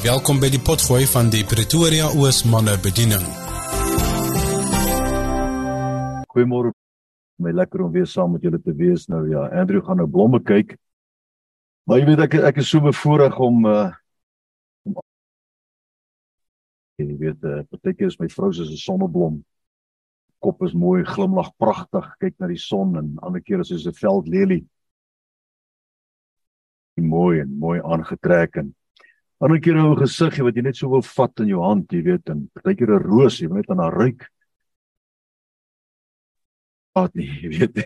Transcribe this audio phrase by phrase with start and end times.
[0.00, 3.20] Welkom by die potgooi van die Pretoria Oos manne bediening.
[6.32, 6.70] Goeiemôre.
[7.36, 9.42] My lekker om weer saam met julle te wees nou ja.
[9.60, 10.72] Andrew gaan nou blomme kyk.
[11.84, 13.90] Maar jy weet ek ek is so bevoorreg om uh
[14.88, 14.96] om
[17.04, 19.38] jy weet uh partykeer is my vrou 'n sonneblom.
[20.40, 23.92] Kop is mooi, glimlag pragtig, kyk na die son en ander keer is sy so
[23.92, 24.64] 'n veldlelie.
[26.96, 28.74] Mooi en mooi aangetrek en
[29.40, 32.28] Ander keer 'n gesiggie wat jy net so wil vat in jou hand, jy weet,
[32.28, 34.28] en partykeer 'n roos, jy weet aan haar ruik.
[36.92, 37.78] Wat nie, jy weet.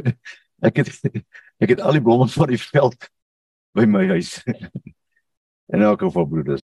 [0.68, 0.88] ek het
[1.60, 3.10] ek het al die blomme van die veld
[3.74, 4.38] by my huis.
[5.72, 6.64] en elke van broeders.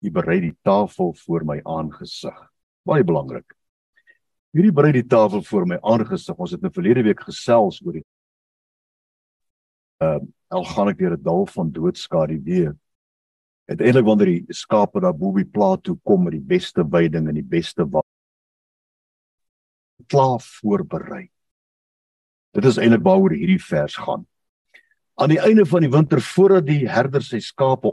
[0.00, 2.38] Jy berei die tafel voor my aangesig.
[2.86, 3.52] Baie belangrik.
[4.54, 6.38] Hierdie berei die tafel voor my aangesig.
[6.38, 8.06] Ons het 'n verlede week gesels oor die
[10.00, 12.76] ehm uh, al gaan ek deur 'n dal van doodskade weer.
[13.68, 17.34] Uiteindelik wanneer die skape daar bo by plaas toe kom met die beste veiding en
[17.34, 18.06] die beste wat
[20.08, 21.28] klaar voorberei.
[22.52, 24.26] Dit is eintlik waaroor hierdie vers gaan.
[25.20, 27.92] Aan die einde van die winter voordat die herder sy skape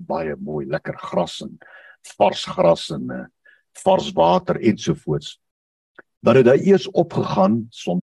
[0.00, 1.58] baie mooi lekker gras en
[2.16, 3.26] vars gras en uh,
[3.84, 5.38] vars water ensovoorts.
[6.24, 8.00] Dan het hy eers opgegaan son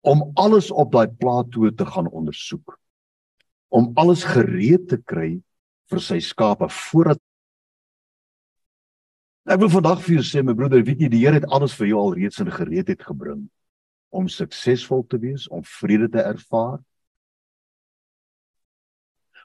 [0.00, 2.76] om alles op daai plato te gaan ondersoek.
[3.68, 5.40] Om alles gereed te kry
[5.90, 7.20] vir sy skape voordat
[9.50, 11.88] Ek wil vandag vir jou sê my broeder, weet jy die Here het alles vir
[11.88, 13.46] jou al reeds in gereedheid gebring
[14.14, 16.78] om suksesvol te wees, om vrede te ervaar,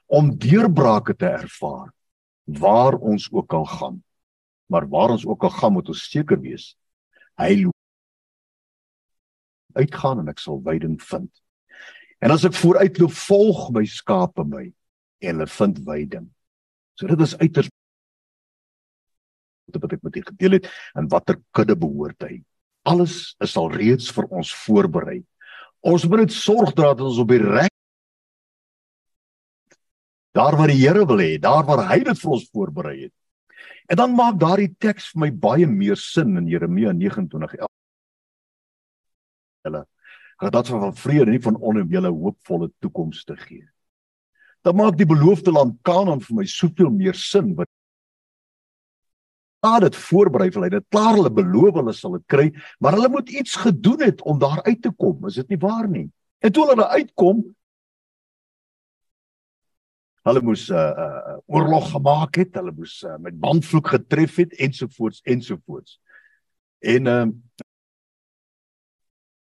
[0.06, 1.88] om deurbrake te ervaar
[2.60, 3.96] waar ons ook al gaan.
[4.70, 6.74] Maar waar ons ook al gaan, moet ons seker wees
[7.40, 7.66] hy
[9.76, 11.30] uitgaan en ek sal veiding vind.
[12.24, 14.66] En as ek vooruitloop, volg my skape my
[15.20, 16.28] en hulle vind veiding.
[16.96, 17.70] So dit is uiters
[19.76, 22.38] wat ek met u gedeel het en watter kudde behoort hy.
[22.86, 25.18] Alles is al reeds vir ons voorberei.
[25.84, 27.72] Ons moet net sorg dat ons op die reg
[30.36, 33.14] daar waar die Here wil hê, daar waar hy dit vir ons voorberei het.
[33.88, 37.75] En dan maak daardie teks vir my baie meer sin in Jeremia 29:11
[40.36, 43.64] gaan dat van vrede nie van onder julle hoopvolle toekoms te gee.
[44.60, 47.68] Dan maak die beloofde land Kanaan vir my soveel meer sin wat
[49.64, 50.78] daar dit voorberei vir hulle.
[50.78, 52.46] Dit klaar hulle beloof hulle sal dit kry,
[52.78, 55.26] maar hulle moet iets gedoen het om daar uit te kom.
[55.26, 56.10] Is dit nie waar nie?
[56.38, 57.44] En toe hulle uitkom
[60.26, 64.54] hulle moes 'n uh, uh, oorlog gemaak het, hulle moes uh, met bandvloek getref het
[64.58, 66.00] ensovoorts ensovoorts.
[66.82, 67.34] En ehm uh,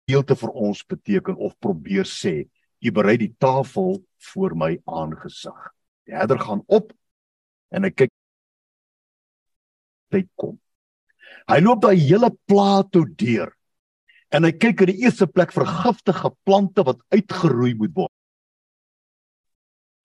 [0.05, 2.45] gedeelte vir ons beteken of probeer sê,
[2.85, 5.57] u berei die tafel voor my aangesig.
[6.05, 6.93] Die herder gaan op
[7.73, 8.11] en hy kyk
[10.13, 10.59] tyd kom.
[11.49, 13.55] Hy loop daai hele plaas toe deur.
[14.29, 18.13] En hy kyk in die eerste plek vir giftige plante wat uitgeroei moet word.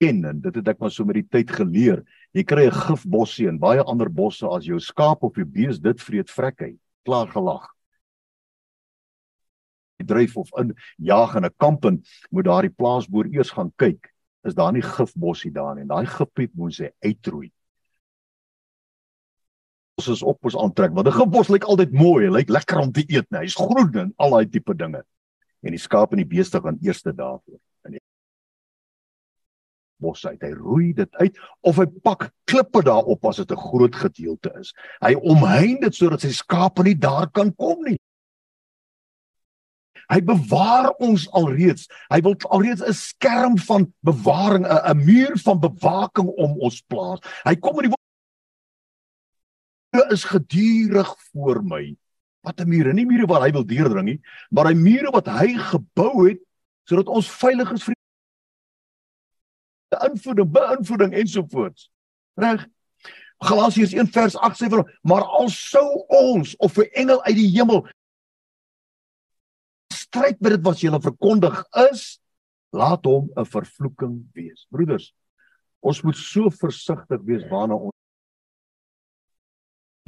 [0.00, 2.00] En, en dit het ek maar so met die tyd geleer.
[2.32, 6.00] Jy kry 'n gifbossie en baie ander bosse as jou skaap of jou bees dit
[6.00, 6.72] vreet vrek hy.
[7.04, 7.68] Klaar gelag
[10.04, 14.10] dryf of in jag in 'n kamp en moet daardie plaasboer eers gaan kyk
[14.42, 15.84] is daar nie gifbossie daar nie.
[15.84, 17.50] En daai gifpiet moet sy uitroei.
[20.00, 23.04] Ons is op ons aantrek want 'n gifbos lyk altyd mooi lyk lekker om te
[23.08, 25.02] eet nee hy's groen en al daai tipe dinge.
[25.62, 28.00] En die skaap en die beeste gaan eerste daarvoor in die
[30.00, 33.94] bos uit hy roei dit uit of hy pak klippe daarop as dit 'n groot
[33.94, 34.72] gedeelte is.
[35.00, 37.98] Hy omheind dit sodat sy skape nie daar kan kom nie
[40.10, 41.86] Hy bewaar ons alreeds.
[42.10, 47.20] Hy wil alreeds 'n skerm van bewaring, 'n 'n muur van bewaking om ons plaas.
[47.44, 47.96] Hy kom in die
[50.10, 51.96] is gedurig voor my.
[52.40, 55.54] Wat 'n mure, nie mure wat hy wil deurdring nie, maar hy mure wat hy
[55.58, 56.38] gebou het
[56.84, 57.94] sodat ons veilig is vir
[59.90, 61.90] die invloeding, beïnvloeding ensovoorts.
[62.34, 62.66] Reg?
[63.40, 67.50] Galasiërs 1 vers 8 sê vir maar al sou ons of 'n engel uit die
[67.56, 67.86] hemel
[70.10, 72.18] stryd met dit wat jy verkondig is,
[72.74, 74.66] laat hom 'n vervloeking wees.
[74.70, 75.14] Broeders,
[75.80, 77.94] ons moet so versigtig wees waarna ons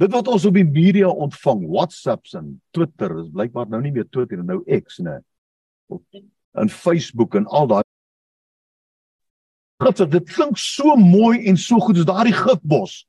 [0.01, 4.09] Dit wat ons op die media ontvang, WhatsApps en Twitter, is blykbaar nou nie meer
[4.09, 5.21] Twitter en nou X nê.
[6.57, 7.83] En Facebook en al daai
[9.83, 13.05] Gifs, dit klink so mooi en so goed as daardie gifbos.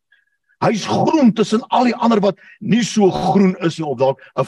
[0.61, 4.45] Hy's groen tussen al die ander wat nie so groen is nie of dalk 'n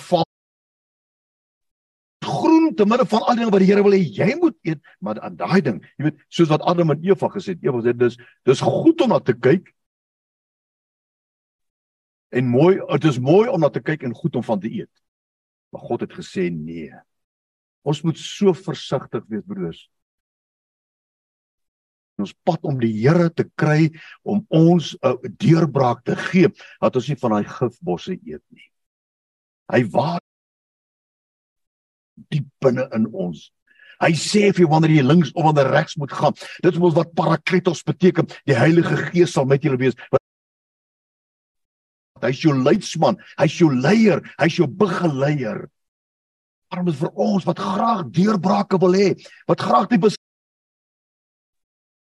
[2.76, 5.38] te midde van al dinge wat die Here wil hê jy moet eet, maar aan
[5.38, 8.19] daai ding, jy weet, soos wat Adam en Eva gesê het, Eva sê dis
[8.49, 9.73] dis goed om na te kyk.
[12.37, 14.93] En mooi, dit is mooi om na te kyk en goed om van te eet.
[15.73, 16.93] Maar God het gesê nee.
[17.87, 19.87] Ons moet so versigtig wees broers
[22.23, 23.90] ons pad om die Here te kry
[24.25, 26.49] om ons 'n uh, deurbraak te gee
[26.81, 28.69] dat ons nie van daai gifbosse eet nie.
[29.73, 30.20] Hy waar
[32.32, 33.50] diep binne in ons.
[34.02, 36.36] Hy sê vir wanneer jy links of wanneer regs moet gaan.
[36.64, 38.28] Dit is mos wat parakletos beteken.
[38.48, 39.96] Die Heilige Gees sal met julle wees.
[42.24, 45.66] Hy's jou leidsman, hy's jou leier, hy's jou begeleier.
[46.72, 49.10] Daarom is vir ons wat graag deurbrake wil hê,
[49.48, 50.00] wat graag die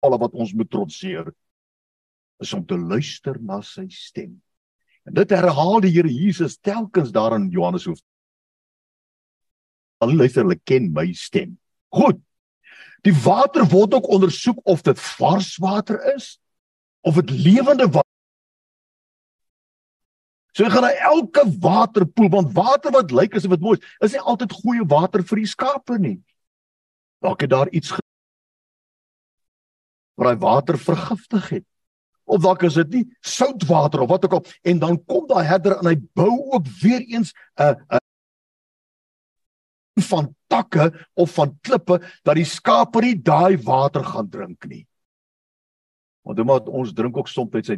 [0.05, 1.31] alle wat ons moet trotseer
[2.43, 4.35] is om te luister na sy stem.
[5.05, 8.01] En dit herhaal die Here Jesus telkens daar in Johannes hoef.
[10.05, 11.55] Al luister hulle ken my stem.
[11.95, 12.21] Goed.
[13.05, 16.35] Die water word ook ondersoek of dit vars water is
[17.05, 18.11] of dit lewende water.
[20.55, 24.15] So jy gaan na elke waterpoel want water wat lyk asof dit mooi is, is
[24.15, 26.17] nie altyd goeie water vir die skape nie.
[27.25, 27.93] Dalk het daar iets
[30.15, 31.65] waar hy water vergiftig het.
[32.25, 35.75] Of dalk is dit nie soutwater of wat ook al en dan kom daai herder
[35.77, 38.04] en hy bou ook weer eens 'n 'n
[40.03, 44.83] van takke of van klippe dat die skape nie daai water gaan drink nie.
[46.25, 47.77] Want omdat ons drink ook soms uit sy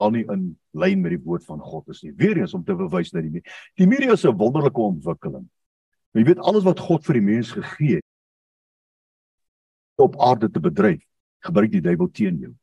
[0.00, 2.14] al nie in lyn met die woord van God is nie.
[2.16, 3.42] Weer eens om te bewys dat die
[3.76, 5.44] die media se wonderlike ontwikkeling.
[6.16, 8.06] Jy weet alles wat God vir die mens gegee het
[10.00, 11.02] op aarde te bedryf,
[11.44, 12.54] gebruik die duiwel teen jou.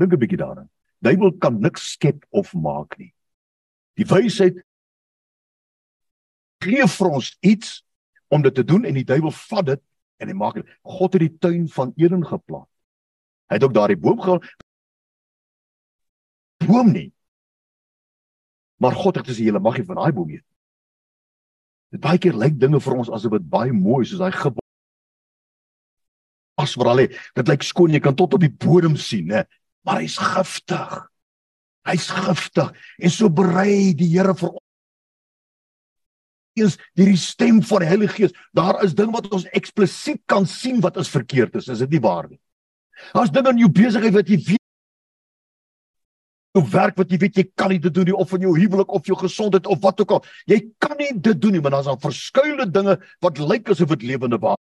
[0.00, 0.70] Dink 'n bietjie daaraan.
[1.04, 3.12] Duiwel kan niks skep of maak nie.
[3.96, 4.64] Die wysheid
[6.64, 7.80] gee vir ons iets
[8.32, 9.82] om dit te doen en die duiwel vat dit
[10.22, 10.70] en hy maak dit.
[10.82, 12.68] God het die tuin van Eden geplant.
[13.50, 14.42] Hy het ook daardie boom gehaal.
[16.64, 17.10] Boom nie.
[18.80, 20.46] Maar God het gesê jy mag nie van daai boom eet.
[21.94, 24.34] Dit baie keer lyk dinge vir ons asof dit baie mooi soos daai
[26.60, 27.08] as wat al lê.
[27.36, 29.44] Dit lyk skoon, jy kan tot op die bodem sien, hè.
[29.84, 30.94] Maar hy's giftig.
[31.84, 34.54] Hy's giftig en so berei die Here vir
[36.62, 38.34] ons deur die stem van die Heilige Gees.
[38.54, 41.68] Daar is ding wat ons eksplisiet kan sien wat is verkeerd is.
[41.68, 42.38] Is dit nie waar nie?
[43.12, 44.62] Daar's dinge in jou besigheid wat jy weet
[46.54, 48.92] jou werk wat jy weet jy kan nie dit doen nie of in jou huwelik
[48.94, 50.22] of jou gesondheid of wat ook al.
[50.46, 54.06] Jy kan nie dit doen nie, maar daar's al verskeie dinge wat lyk asof dit
[54.12, 54.60] lewende waar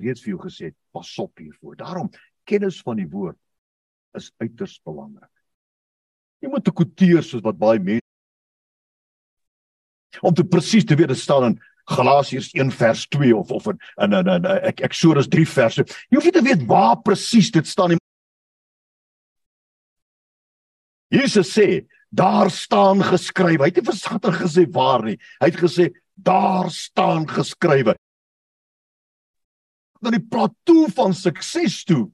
[0.00, 1.76] reeds vir jou gesê, pas op hiervoor.
[1.76, 2.08] Daarom
[2.48, 3.36] kennis van die woord
[4.16, 5.30] is uiters belangrik.
[6.40, 7.99] Jy moet te kwoteer soos wat baie mense
[10.20, 11.56] om te presies te weet dit staan in
[11.90, 15.86] Galasiërs 1 vers 2 of of in in in, in ek Eksodus 3 verse.
[16.08, 17.98] Jy hoef nie te weet waar presies dit staan nie.
[21.10, 23.64] Jesus sê, daar staan geskrywe.
[23.64, 25.16] Hy het nie versater gesê waar nie.
[25.42, 27.96] Hy het gesê daar staan geskrywe
[30.00, 32.08] na die plateau van sukses toe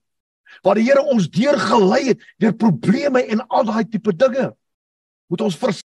[0.64, 4.50] waar die Here ons deurgelei het deur probleme en al daai tipe dinge
[5.30, 5.82] moet ons vers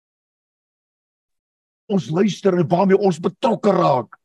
[1.86, 4.16] ons luister en waarmee ons betrokke raak.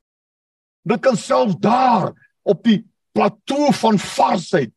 [0.88, 2.82] Dit kan self daar op die
[3.14, 4.74] plateau van varsheid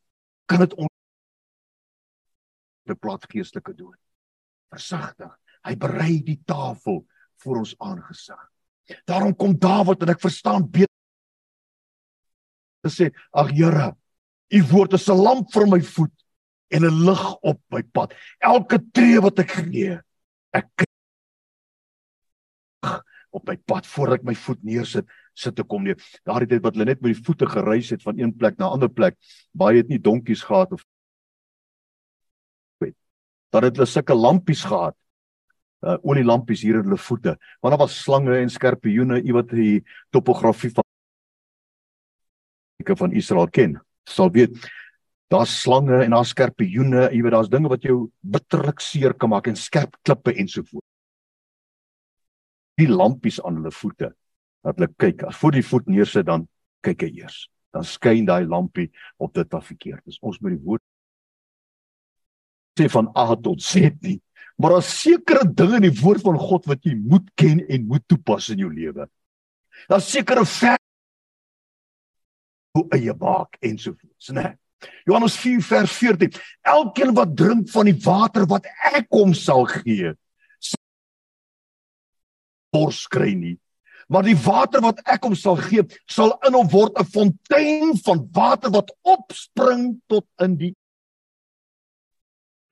[0.50, 0.90] kan dit ons
[2.84, 4.00] beplat geestelike dood.
[4.74, 5.32] Versigtig.
[5.64, 7.04] Hy berei die tafel
[7.40, 8.40] vir ons aangesig.
[9.08, 10.92] Daarom kom Dawid en ek verstaan beter.
[12.84, 13.94] Gesê: "Ag Here,
[14.52, 16.12] U woord is 'n lamp vir my voet
[16.68, 18.14] en 'n lig op my pad.
[18.38, 20.00] Elke tree wat ek gee,
[20.52, 20.83] ek
[23.34, 25.98] op my pad voordat ek my voet neersit, sit ek kom neer.
[26.26, 28.78] Daardie tyd wat hulle net met die voete gereis het van een plek na 'n
[28.78, 29.18] ander plek,
[29.52, 30.84] baie het nie donkies gehad of
[32.78, 32.96] weet.
[33.50, 34.96] Dan het hulle sulke lampies gehad.
[35.82, 37.36] Uh olielampies hier in hulle voete.
[37.60, 40.84] Want daar was slange en skorpioene, iewat die topografie van
[42.84, 44.52] van Israel ken, sal weet
[45.32, 49.46] daar's slange en daar's skorpioene, jy weet daar's dinge wat jou bitterlik seer kan maak
[49.46, 50.93] en skerp klippe en so voort.
[52.80, 54.10] Die lampies aan hulle voete,
[54.64, 56.48] dat hulle kyk, as voor die voet neersit dan
[56.84, 57.44] kyk hy eers.
[57.74, 60.20] Dan skyn daai lampie op dit wat verkeerd is.
[60.22, 60.82] Ons moet die woord
[62.78, 64.18] sê van A tot Z nie.
[64.58, 68.02] Maar daar's sekere dinge in die woord van God wat jy moet ken en moet
[68.10, 69.06] toepas in jou lewe.
[69.90, 70.44] Daar's sekere
[72.74, 74.54] jou eie baak ensovoorts, né?
[75.06, 76.34] Johannes 4 vers 14.
[76.66, 80.12] Elkeen wat drink van die water wat ek hom sal gee,
[82.74, 83.56] bors kry nie.
[84.12, 88.26] Maar die water wat ek hom sal gee, sal in hom word 'n fontein van
[88.34, 90.74] water wat opspring tot in die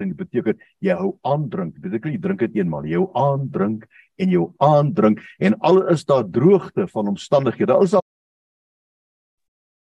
[0.02, 1.76] en dit beteken jy hou aan drink.
[1.76, 3.86] Dit beteken jy drink dit eenmaal, jy hou aan drink
[4.20, 7.74] en jy aan drink en al is daar droogte van omstandighede.
[7.74, 8.06] Al is daar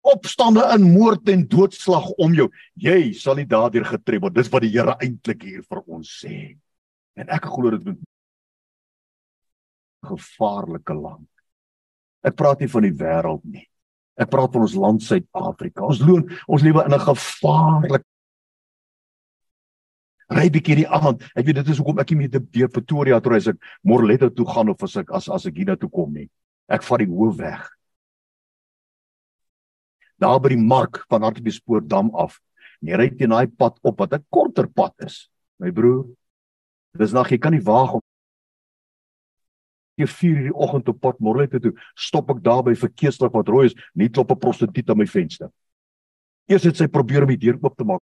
[0.09, 2.49] opstande in moord en doodslag om jou.
[2.81, 4.37] Jy sal nie daardeur getref word.
[4.39, 6.57] Dis wat die Here eintlik hier vir ons sê.
[7.19, 8.01] En ek glo dit moet
[10.09, 11.29] gevaarlike land.
[12.27, 13.67] Ek praat nie van die wêreld nie.
[14.19, 15.87] Ek praat van ons land Suid-Afrika.
[15.87, 18.05] Ons loon, ons lewe in 'n gevaarlike
[20.29, 21.25] ry bietjie die aand.
[21.37, 24.47] Ek weet dit is hoekom ek nie meer deur Pretoria toe reis ek Morletta toe
[24.49, 26.29] gaan of as ek as as ek hier na toe kom nie.
[26.69, 27.65] Ek vat die hoofweg.
[30.21, 32.37] Daar by die mark van Hartbeespoortdam af.
[32.85, 35.29] Jy ry teen daai pad op wat 'n korter pad is.
[35.59, 36.05] My broer,
[36.99, 38.03] dis nog jy kan nie waag om
[39.99, 43.67] jy 4 die oggend op pad Morlette toe, stop ek daar by verkeerslig wat rooi
[43.67, 45.51] is, nie klop 'n prostituut aan my venster.
[46.49, 48.01] Eers het sy probeer om die deur oop te maak.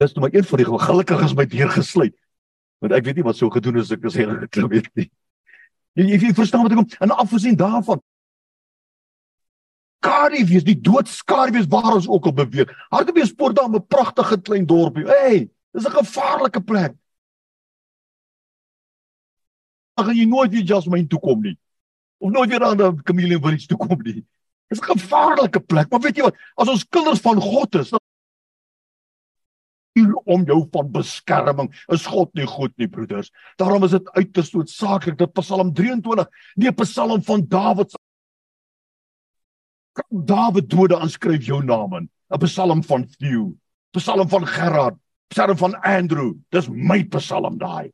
[0.00, 2.14] Dis toe maar een van die gelukkig is my deur gesluit.
[2.80, 5.10] Want ek weet nie wat sou gedoen as ek gesê het ek weet nie.
[5.94, 8.00] Jy, jy, jy verstaan wat ek kom en afgesien daarvan
[10.02, 12.70] Cardiff is die doodskaarwees waar ons ook op beweeg.
[12.90, 15.06] Hartbeespoort daar 'n pragtige klein dorpie.
[15.06, 16.96] Hey, dis 'n gevaarlike plek
[20.02, 21.54] dan gaan jy nooit weer Jasmine toe kom nie.
[22.18, 24.14] Of nooit weer aan 'n Camille Village toe kom nie.
[24.14, 24.24] Dit
[24.68, 26.36] is 'n gevaarlike plek, maar weet jy wat?
[26.56, 28.00] As ons kinders van God is, dan
[30.24, 31.68] om jou van beskerming.
[31.88, 33.30] Is God nie goed nie, broeders?
[33.56, 37.94] Daarom is dit uiters noodsaaklik dat Psalm 23, nie 'n Psalm van Dawid
[39.92, 42.10] kan Dawid dode aanskryf jou naam in.
[42.30, 43.54] 'n Psalm van Theo,
[43.90, 44.96] Psalm van Gerard,
[45.28, 46.34] Psalm van Andrew.
[46.50, 47.92] Dis my Psalm daai.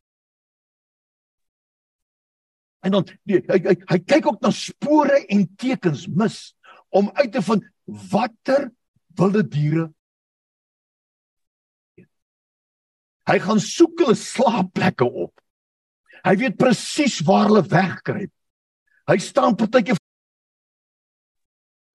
[2.86, 6.38] En dan die, hy hy hy kyk ook na spore en tekens mis
[6.94, 7.64] om uit te vind
[8.12, 8.68] watter
[9.18, 9.88] wilde diere
[13.28, 15.34] Hy gaan soek hulle slaapplekke op.
[16.24, 18.32] Hy weet presies waar hulle wegkruip.
[19.08, 19.96] Hy staan partyke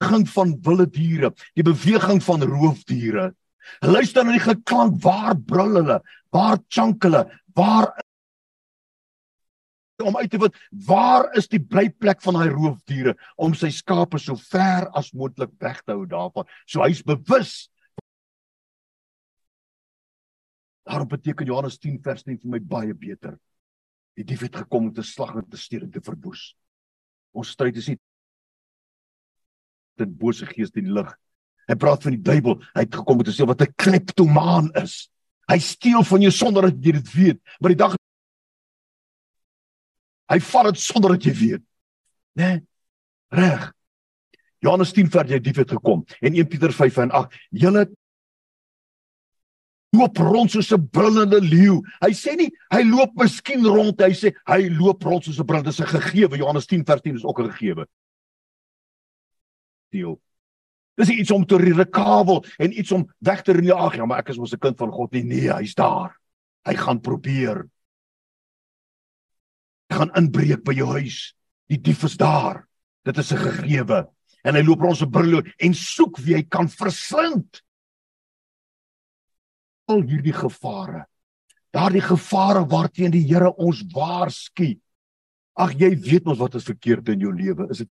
[0.03, 3.31] gang van wilde diere, die beweging van roofdiere.
[3.85, 5.99] Luister na die geklank, waar brul hulle?
[6.35, 7.23] Waar chunk hulle?
[7.55, 7.89] Waar
[10.03, 10.57] om uit te vind
[10.87, 15.81] waar is die blyplek van daai roofdiere om sy skape so ver as moontlik weg
[15.83, 16.47] te hou daarvan.
[16.65, 17.69] So hy's bewus.
[20.83, 23.37] Daarom beteken Johannes 10 vers 10 vir my baie beter.
[24.17, 26.51] Die dief het gekom om te slag en te steel en te verwoes.
[27.33, 27.99] Ons stryd is nie
[30.01, 31.09] dit bose gees in die lig.
[31.69, 32.59] Hy praat van die duiwel.
[32.75, 35.09] Hy het gekom om te sê wat 'n kleptomaan is.
[35.49, 37.39] Hy steel van jou sonder dat jy dit weet.
[37.59, 37.95] Maar die dag
[40.33, 41.63] Hy vat dit sonder dat jy weet.
[42.33, 42.49] Né?
[42.49, 42.61] Nee?
[43.33, 43.71] Reg.
[44.63, 47.37] Johannes 10 vers jy dief het gekom en 1 Pieter 5 en 8.
[47.63, 47.83] Julle
[49.93, 51.81] loop rond soos 'n brullende leeu.
[52.01, 55.71] Hy sê nie hy loop miskien rond, hy sê hy loop rond soos 'n brullende
[55.71, 56.37] se gegewe.
[56.37, 57.85] Johannes 10 vers 10 is ook 'n gegewe.
[59.91, 60.19] Deel.
[60.95, 63.65] Dis iets om te rekabel en iets om weg te ren.
[63.65, 65.23] Ja, maar ek is mos 'n kind van God nie.
[65.23, 66.17] Nee, hy's daar.
[66.65, 67.67] Hy gaan probeer
[69.93, 71.33] gaan inbreek by jou huis.
[71.71, 72.65] Die dief is daar.
[73.05, 74.07] Dit is 'n gegewe.
[74.43, 77.61] En hy loop rond so brul en soek wie hy kan verslind.
[79.87, 81.05] Al hierdie gevare.
[81.71, 84.79] Daardie gevare waarteen die Here ons waarsku.
[85.55, 87.69] Ag jy weet mos wat is verkeerd in jou lewe.
[87.69, 87.89] Is dit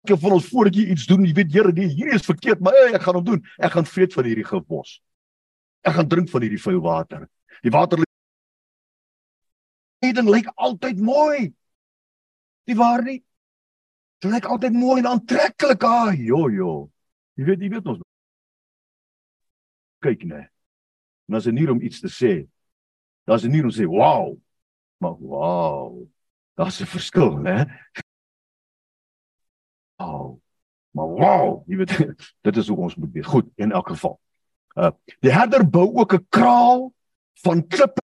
[0.00, 2.72] Ek van ons voordat jy iets doen, jy weet Here, nee, hierdie is verkeerd, maar
[2.72, 3.42] hey, ek gaan hom doen.
[3.60, 4.94] Ek gaan vreet van hierdie gifbos.
[5.84, 7.26] Ek gaan drink van hierdie vuil water.
[7.60, 8.00] Die water
[10.00, 11.50] Eden lyk altyd mooi.
[12.64, 13.20] Die waar nie.
[14.20, 15.84] Dit lyk altyd mooi en aantreklik.
[15.84, 16.90] Ah, jo jo.
[17.34, 18.00] Jy weet, jy weet ons.
[20.04, 20.48] Kyk net.
[21.28, 22.48] En as 'n nuur om iets te sê,
[23.24, 24.40] daar's 'n nuur om sê, "Wow."
[25.00, 26.08] Maar wow.
[26.54, 27.66] Daar's 'n verskil, né?
[29.96, 30.40] Wow.
[30.90, 31.92] Maar wow, jy weet,
[32.46, 33.26] dit is hoe ons moet wees.
[33.26, 34.20] Goed, in elk geval.
[34.74, 34.90] Uh
[35.20, 36.92] die herder bou ook 'n kraal
[37.42, 38.02] van klippe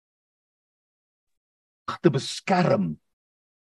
[2.01, 2.95] te beskerm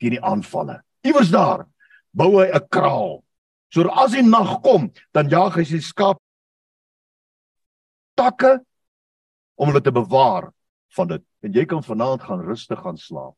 [0.01, 0.81] teen die aanvalle.
[1.07, 1.67] Iewers daar
[2.13, 3.25] bou hy 'n kraal.
[3.71, 6.19] So as die nag kom, dan jaag hy sy skaap
[8.15, 8.61] takke
[9.57, 10.51] om hulle te bewaar
[10.97, 11.23] van dit.
[11.43, 13.37] En jy kan vanaand gaan rustig gaan slaap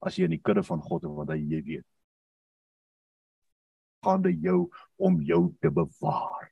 [0.00, 1.86] as jy in die kudde van God is want hy jy weet.
[4.04, 6.50] gaan hy jou om jou te bewaar.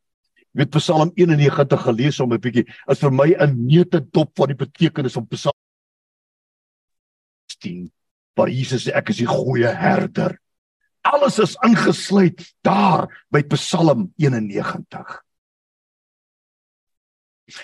[0.51, 4.49] Jy weet Psalm 91 gelees om 'n bietjie is vir my 'n neute dop van
[4.49, 5.55] die betekenis van Psalm
[7.61, 7.93] 16
[8.35, 10.37] waar Jesus sê ek is die goeie herder.
[11.07, 15.23] Alles is ingesluit daar by Psalm 91.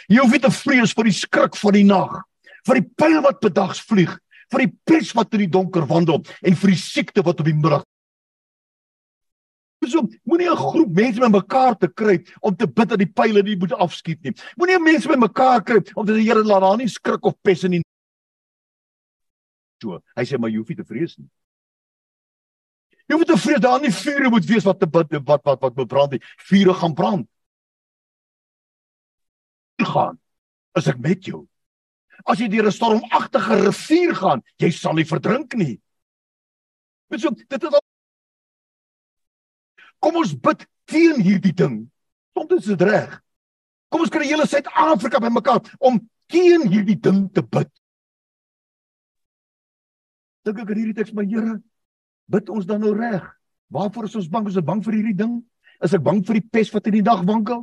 [0.09, 2.23] Jy hoef nie te vrees vir die skrik van die nag,
[2.65, 4.15] vir die pyl wat bedags vlieg,
[4.53, 7.57] vir die pes wat in die donker wandel en vir die siekte wat op die
[7.57, 7.85] middag
[9.83, 13.57] So moenie 'n groep mense bymekaar te kry om te bid dat die pile nie
[13.57, 14.33] moet afskiet nie.
[14.57, 17.73] Moenie mense bymekaar kry om te sê Here laat daar nie skrik of pes in
[17.73, 17.83] die
[19.83, 20.01] so.
[20.17, 21.29] Hy sê maar jy hoef nie te vrees nie.
[23.11, 25.91] Jy nie te vrees daar nie vure moet wees wat te wat wat wat moet
[25.91, 26.23] brand nie.
[26.49, 27.29] Vure gaan brand.
[29.83, 30.19] gaan
[30.79, 31.47] as ek met jou.
[32.25, 35.81] As jy deur 'n stormagtige rivier gaan, jy sal nie verdrink nie.
[37.11, 37.81] Dit is dit is
[40.03, 41.91] Kom ons bid teen hierdie ding.
[42.51, 43.23] Is dit reg.
[43.89, 47.71] Kom ons kry hele Suid-Afrika bymekaar om teen hierdie ding te bid.
[50.47, 51.59] Dink ek in hierdie teks my Here,
[52.33, 53.25] bid ons dan nou reg?
[53.73, 54.49] Waarvoor is ons bang?
[54.51, 55.37] Is ons bang vir hierdie ding?
[55.83, 57.63] Is ek bang vir die pes wat in die dag wankel?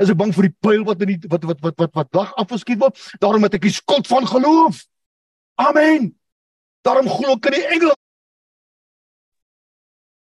[0.00, 2.30] Is ek bang vir die pyl wat in die wat wat wat wat wat dag
[2.40, 2.96] afgeskiet word?
[3.20, 4.84] Daarom het ek die skuld van geloof.
[5.60, 6.12] Amen.
[6.86, 7.98] Daarom glo ek in die engele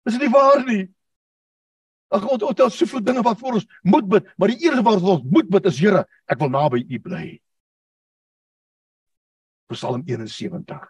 [0.09, 0.87] Is dit nie waar nie?
[2.09, 5.02] Ag God, ons het soveel dinge wat vir ons moet bid, maar die eerste wat
[5.02, 7.26] ons moet bid is Here, ek wil naby U bly.
[9.72, 10.88] Psalm 71.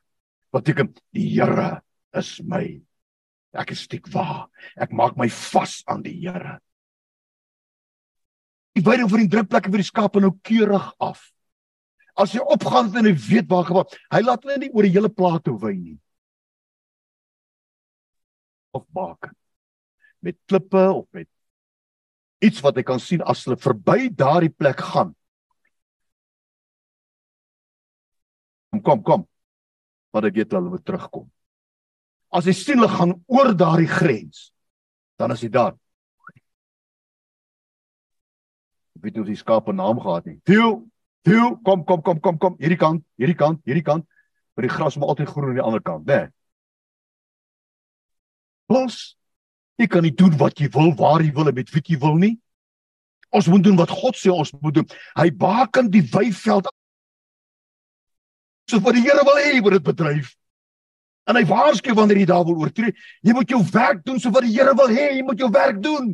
[0.54, 1.82] Wat beteken die Here
[2.16, 2.80] is my.
[3.58, 4.47] Ek is steek waar.
[4.76, 6.58] Ek maak my vas aan die Here.
[8.78, 11.25] Ek weet oor die drukplekke vir die skape nou keurig af.
[12.18, 15.11] As jy opgaan en jy weet waar gewaar, hy laat hulle nie oor die hele
[15.11, 15.99] plaas toe wy nie
[18.78, 19.35] of baken
[20.18, 21.28] met klippe of met
[22.38, 25.14] iets wat hy kan sien as hulle verby daardie plek gaan.
[28.82, 29.26] Kom kom kom.
[30.14, 31.26] Wat ek weet hulle moet terugkom.
[32.30, 34.52] As sien hulle gaan oor daardie grens,
[35.18, 35.74] dan is hy daar.
[38.98, 40.40] Ek weet nie of die skaap 'n naam gehad nie.
[40.44, 40.87] Theo,
[41.22, 44.07] Theo, kom kom kom kom kom hierdie kant, hierdie kant, hierdie kant.
[44.55, 46.14] Maar die gras moet altyd groen aan die ander kant, né?
[46.14, 46.29] Nee.
[48.79, 49.16] Ons
[49.79, 52.16] jy kan nie doen wat jy wil, waar jy wil en met wie jy wil
[52.18, 52.38] nie.
[53.31, 54.88] Ons moet doen wat God sê ons moet doen.
[55.14, 56.66] Hy baken die weiveld
[58.68, 60.35] so wat die Here wil hê oor dit bedryf.
[61.28, 64.46] En hy waarsku wanneer jy daar wil oortree, jy moet jou werk doen so wat
[64.46, 66.12] die Here wil hê, jy moet jou werk doen.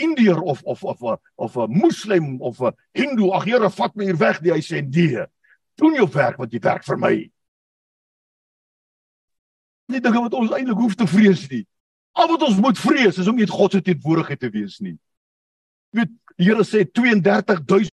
[0.00, 1.02] Indiër of of of
[1.36, 4.82] of 'n moslim of 'n hindoe, ag Here, vat my hier weg, die hy sê
[4.82, 5.26] nee.
[5.76, 7.32] Doen jou werk wat jy werk vir my
[9.92, 11.64] nie dinge wat ons eintlik hoef te vrees nie.
[12.18, 14.96] Al wat ons moet vrees is om net God se teenwoordigheid te wees nie.
[15.92, 17.92] Jy weet, die Here sê 32000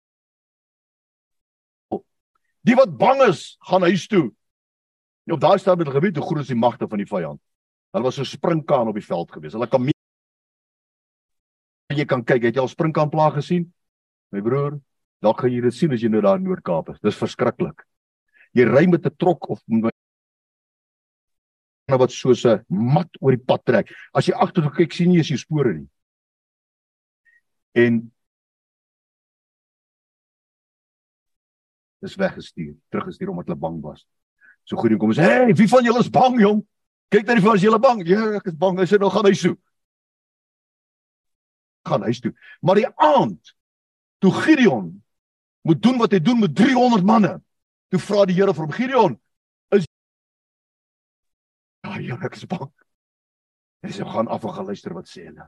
[2.67, 4.31] Die wat bang is, gaan huis toe.
[5.27, 7.41] En op daai stadium het gebied hoe groot is die magte van die vyand.
[7.95, 9.55] Hulle was so springkaan op die veld gewees.
[9.55, 9.87] Hulle kan
[11.97, 13.69] jy kan kyk, het jy al springkaan plaag gesien?
[14.35, 14.81] My broer,
[15.25, 16.99] dalk gaan jy dit sien as jy nou daar in Noord-Kaap is.
[17.01, 17.87] Dis verskriklik.
[18.57, 19.63] Jy ry met 'n trok of
[21.89, 23.95] wat soos 'n mat oor die pad trek.
[24.13, 25.89] As jy agtertoe kyk, sien jy sy spore nie.
[27.75, 28.13] En
[32.05, 34.07] dis weggestuur, teruggestuur omdat hulle bang was.
[34.65, 36.67] So goed en kom sê, "Hey, wie van julle is bang, jong?
[37.11, 38.79] Kyk net vir as julle bang." Ja, ek is bang.
[38.79, 39.57] Hy sê nou gaan hy so.
[41.87, 42.35] Gaan hy toe.
[42.63, 43.55] Maar die aand
[44.21, 45.03] toe Gideon
[45.63, 47.43] moet doen wat hy doen met 300 manne.
[47.91, 49.21] Toe vra die Here vir hom, "Gideon,
[52.03, 52.71] Ja, ek is bang.
[53.85, 55.47] En sy gaan af en gaan luister wat sê hulle.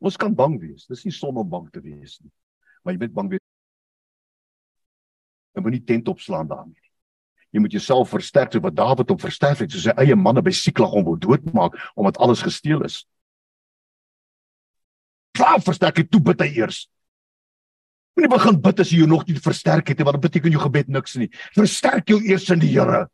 [0.00, 0.86] Ons kan bang wees.
[0.88, 2.32] Dis nie son om bang te wees nie.
[2.84, 3.46] Maar jy moet bang wees.
[5.60, 6.88] Jy moet nie tent opslaan daarmee nie.
[7.52, 10.52] Jy moet jouself versterk soos wat Dawid hom versterk het, soos sy eie manne by
[10.54, 13.02] Siklag om wou doodmaak omdat alles gesteel is.
[15.36, 16.86] Klaar versterk jy toe bid hy eers.
[18.16, 20.62] Moenie begin bid as jy jou nog nie versterk het nie, want dit beteken jou
[20.64, 21.28] gebed niks nie.
[21.58, 23.04] Versterk jou eers in die Here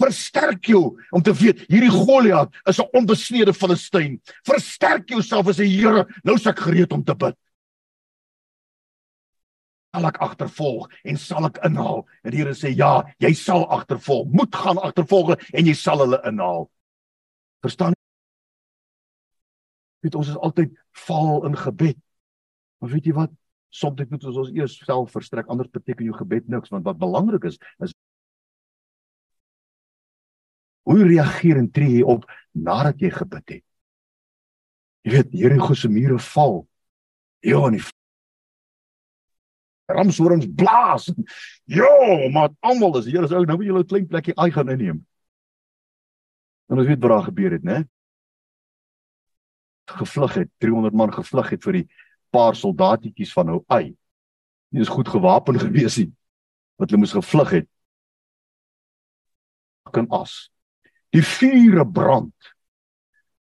[0.00, 4.20] versterk jou om te weet hierdie Goliat is 'n onbesnede Filistyn.
[4.44, 7.36] Versterk jouself as 'n Here, nou ek gereed om te bid.
[9.92, 12.06] Sal ek agtervolg en sal ek inhaal?
[12.24, 14.30] En die Here sê ja, jy sal agtervolg.
[14.32, 16.64] Moet gaan agtervolg en jy sal hulle inhaal.
[17.62, 17.96] Verstaan?
[20.02, 20.72] Weet ons is altyd
[21.04, 22.00] val in gebed.
[22.80, 23.36] Maar weet jy wat?
[23.72, 27.46] Soms moet ons ons eers self verstrek, anders beteken jou gebed niks, want wat belangrik
[27.48, 27.94] is, is
[30.82, 32.24] Hoe reageer en tree jy op
[32.58, 33.64] nadat jy gebid het?
[35.06, 36.64] Jy weet, Here God se mure val.
[37.46, 37.84] Ja, en die
[39.86, 41.12] ramshorings blaas.
[41.64, 44.68] Ja, maar almal is hier is ou nou wil julle 'n klein plekkie ai gaan
[44.68, 45.06] inneem.
[46.68, 47.84] En ons weet wat daar gebeur het, né?
[49.84, 51.88] Gevlug het 300 man gevlug het vir die
[52.30, 53.96] paar soldatietjies van nou ai.
[54.70, 56.12] Nie is goed gewapen gewees nie.
[56.76, 57.68] Wat hulle moes gevlug het.
[59.92, 60.50] Kan as.
[61.10, 62.54] Die vure brand.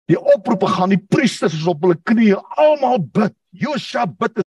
[0.08, 3.34] Die oproepe gaan die priesters is op hulle knieë almal bid.
[3.50, 4.40] Josua bid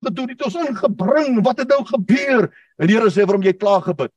[0.00, 1.42] Wat doen dit ons ingebring?
[1.44, 2.48] Wat het nou gebeur?
[2.80, 4.12] En die Here sê vir hom jy klaar gebid.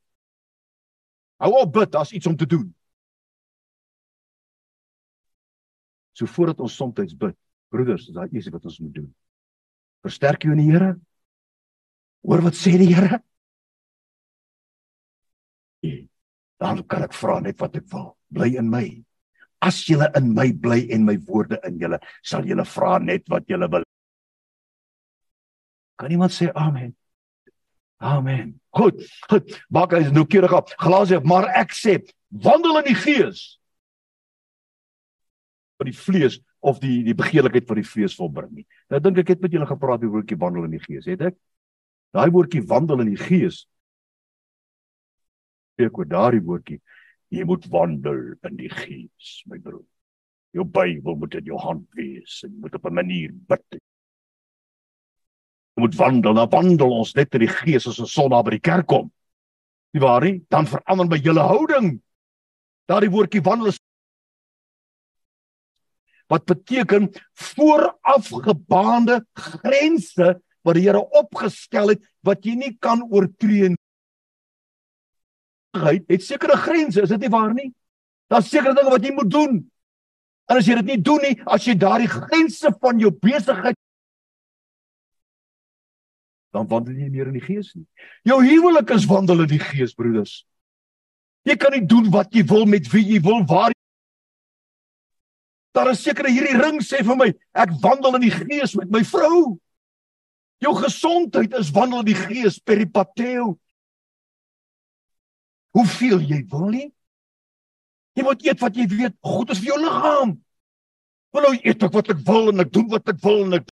[1.42, 2.68] Hou op bid, daar's iets om te doen.
[6.14, 7.36] So voordat ons soms bid,
[7.74, 9.08] broeders, is daar iets wat ons moet doen.
[10.06, 10.94] Versterk jou in die Here.
[12.24, 13.20] Hoor wat sê die Here?
[16.62, 18.14] Dan kan ek vra net wat ek wil.
[18.32, 18.86] Bly in my.
[19.64, 23.48] As jy in my bly en my woorde in julle, sal julle vra net wat
[23.50, 23.84] julle wil.
[25.96, 26.94] Kan iemand sê amen?
[27.96, 28.60] Amen.
[28.70, 29.04] Goed.
[29.30, 29.52] Goed.
[29.68, 30.72] Maak hy nou keurig op.
[30.76, 33.44] Galasië, maar ek sê, wandel in die gees.
[35.78, 38.66] vir die vlees of die die begeerlikheid van die vlees volbring nie.
[38.92, 41.38] Nou dink ek het met julle gepraat oor woordjie wandel in die gees, het ek?
[42.14, 43.64] Daai woordjie wandel in die gees.
[45.82, 46.78] Ek oor daardie woordjie,
[47.34, 49.84] jy moet wandel in die gees, my broer.
[50.54, 53.80] Jou Bybel moet in jou hand wees en moet op 'n manier bid
[55.80, 58.86] moet wandel, dan wandel ons net in die gees as ons Sondag by die kerk
[58.90, 59.10] kom.
[59.94, 60.38] Nie waar nie?
[60.50, 61.96] Dan verander my hele houding.
[62.90, 63.80] Daardie woordjie wandel is
[66.32, 70.30] wat beteken voorafgebaande grense
[70.64, 73.80] wat die Here opgestel het wat jy nie kan oortree nie.
[75.74, 77.68] Hy het sekere grense, is dit nie waar nie?
[78.32, 79.58] Daar's sekere dinge wat jy moet doen.
[80.48, 83.76] En as jy dit nie doen nie, as jy daardie grense van jou besigheid
[86.54, 87.84] dan wandel jy nie meer in die gees nie.
[88.26, 90.44] Jou huwelik is wandel in die gees, broeders.
[91.44, 93.80] Jy kan nie doen wat jy wil met wie jy wil, waar jy
[95.74, 97.26] Daar is sekere hierdie ring sê vir my,
[97.58, 99.56] ek wandel in die gees met my vrou.
[100.62, 103.56] Jou gesondheid is wandel in die gees, peripateo.
[105.74, 106.86] Hoeveel jy wil nie?
[108.14, 110.36] Jy moet eet wat jy weet goed is vir jou liggaam.
[111.34, 113.73] Wil nou eet ek wat ek wil en ek doen wat ek wil en ek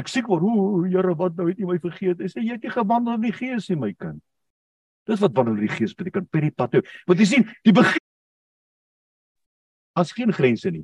[0.00, 2.22] Ek siek word, o Here, wat nou het U my vergeet?
[2.22, 4.22] Hy sê jy het nie gewandel in die gees nie, my kind.
[5.06, 6.82] Dis wat wandel in die gees beteken, peripateo.
[7.06, 8.00] Want jy sien, die begin
[9.94, 10.82] Daar's geen grense nie.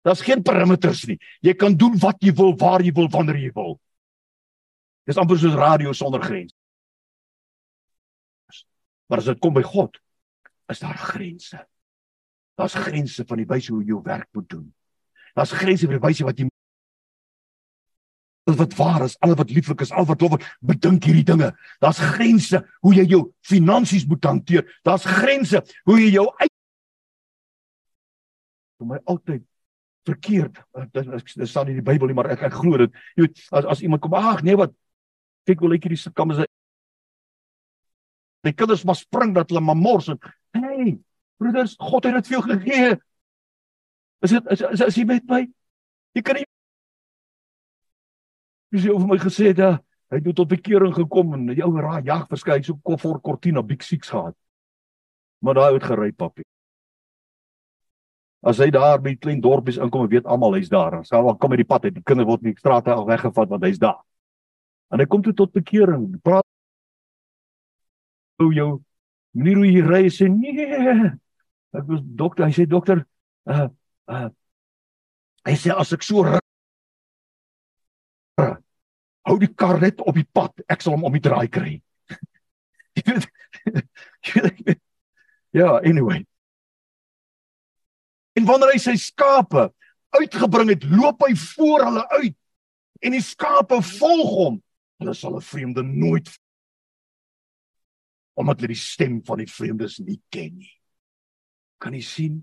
[0.00, 1.18] Daar's geen perimeters nie.
[1.44, 3.74] Jy kan doen wat jy wil, waar jy wil, wanneer jy wil.
[5.04, 6.54] Dis amper soos radio sonder grens.
[9.08, 10.00] Maar as dit kom by God,
[10.72, 11.60] is daar grense.
[12.56, 14.66] Daar's grense van die wyse hoe jy jou werk moet doen.
[15.36, 16.48] Daar's grense vir die wyse wat jy
[18.48, 21.50] al wat waar is, al wat lieflik is, al wat lof, bedink hierdie dinge.
[21.84, 24.64] Daar's grense hoe jy jou finansies moet hanteer.
[24.86, 26.54] Daar's grense hoe jy jou uit
[28.78, 29.44] vir my altyd
[30.08, 30.60] verkeerd.
[30.94, 32.94] Dit staan in die Bybel nie, maar ek ek glo dit.
[33.18, 34.72] Jy weet, as as iemand kom, ag nee, wat
[35.48, 36.46] kyk wil ek hierdie se kamers
[38.46, 40.18] Die kinders maar spring dat hulle maar mors en
[40.54, 40.92] hey,
[41.42, 42.92] broeders, God het dit vir jou gegee.
[44.24, 45.40] Is dit is, is, is jy met my?
[46.16, 46.46] Jy kan nie
[48.72, 52.04] Dis jy over my gesê dat hy het tot bekering gekom en die ou raai
[52.04, 54.36] jag verskyn so voor Cortina Big Six gehad.
[55.40, 56.44] Maar daai het gery papie.
[58.42, 61.00] As hy daar by klein dorpies inkom, weet almal hy's daar.
[61.04, 61.94] Sal wel kom met die pad uit.
[61.94, 64.00] Die kinders word nie strate al weggevat want hy's daar.
[64.92, 66.06] En hy kom toe tot bekering.
[66.22, 66.46] Praat
[68.38, 68.68] ou jou
[69.34, 71.10] manier hoe hy ry sê nee.
[71.76, 73.02] Ek was dokter, hy sê dokter,
[73.50, 73.68] uh
[74.08, 74.28] uh
[75.48, 76.24] hy sê as ek so
[79.26, 81.82] hou die kar net op die pad, ek sal hom om die draai kry.
[85.58, 86.24] ja, anyway.
[88.38, 89.68] En wanneer hy sy skape
[90.14, 92.36] uitgebring het, loop hy voor hulle uit
[93.04, 94.62] en die skape volg hom.
[94.98, 96.30] Hulle sal 'n vreemde nooit
[98.38, 100.74] omdat hulle die stem van die vreemdes nie ken nie.
[101.82, 102.36] Kan jy sien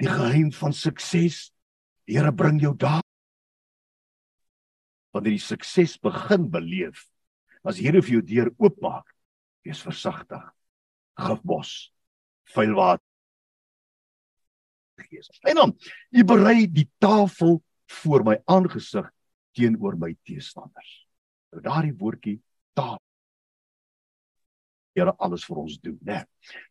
[0.00, 1.52] die geheim van sukses?
[2.08, 3.03] Here bring jou daar
[5.14, 7.06] wanneer jy sukses begin beleef,
[7.64, 9.06] as Here vir jou deur oopmaak,
[9.64, 10.42] wees versigtig.
[11.16, 11.70] Gifbos,
[12.52, 13.04] vuil water.
[15.08, 15.30] Gees.
[15.48, 15.72] En dan,
[16.14, 17.58] jy berei die tafel
[18.02, 19.08] voor my aangesig
[19.54, 20.92] teenoor my teestanders.
[21.54, 22.36] Nou daardie woordjie
[22.76, 23.00] tafel.
[24.94, 26.20] Here alles vir ons doen, né?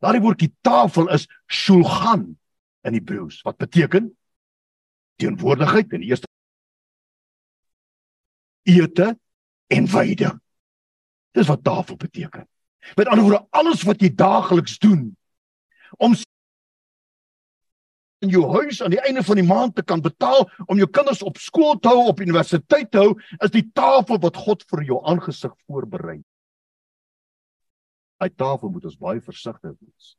[0.04, 2.30] Daardie woordjie tafel is shulchan
[2.84, 4.12] in Hebreëus wat beteken
[5.20, 6.28] teenwoordigheid in die eerste
[8.64, 9.14] ete
[9.74, 10.40] en veiding.
[11.34, 12.48] Dis wat tafel beteken.
[12.96, 15.16] Met ander woorde, alles wat jy daagliks doen
[15.98, 16.16] om
[18.24, 21.24] in jou huis aan die einde van die maand te kan betaal om jou kinders
[21.24, 25.00] op skool te hou, op universiteit te hou, is die tafel wat God vir jou
[25.10, 26.22] aangesig voorberei.
[28.24, 30.14] Hy tafel moet ons baie versigtig wees.